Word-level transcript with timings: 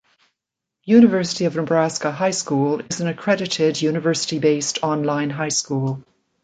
University 0.87 1.45
of 1.45 1.55
Nebraska 1.55 2.11
High 2.11 2.31
School 2.31 2.79
is 2.89 3.01
an 3.01 3.07
accredited, 3.07 3.79
university-based 3.83 4.79
online 4.81 5.29
high 5.29 5.49
school. 5.49 6.01